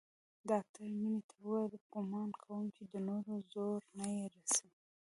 ډاکتر 0.49 0.87
مينې 0.99 1.21
ته 1.29 1.35
وويل 1.43 1.73
ګومان 1.93 2.29
کوم 2.43 2.65
چې 2.75 2.83
د 2.91 2.95
نورو 3.07 3.33
زور 3.51 3.81
نه 3.97 4.05
پې 4.13 4.23
رسي. 4.33 4.67